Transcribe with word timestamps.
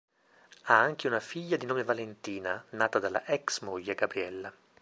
Ha 0.63 0.77
anche 0.79 1.05
una 1.05 1.19
figlia 1.19 1.57
di 1.57 1.67
nome 1.67 1.83
Valentina, 1.83 2.65
nata 2.71 2.97
dalla 2.97 3.23
ex-moglie 3.27 3.93
Gabriella. 3.93 4.51